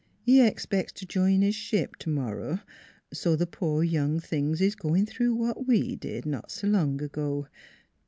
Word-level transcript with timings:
He 0.23 0.41
expects 0.43 0.93
to 0.93 1.05
join 1.05 1.43
his 1.43 1.53
ship 1.53 1.95
to 1.97 2.09
morrow, 2.09 2.61
so 3.13 3.35
the 3.35 3.45
poor 3.45 3.83
young 3.83 4.19
things 4.19 4.59
is 4.59 4.73
going 4.73 5.05
through 5.05 5.35
what 5.35 5.67
we 5.67 5.95
did, 5.95 6.25
not 6.25 6.49
so 6.49 6.65
long 6.65 6.99
ago. 7.03 7.45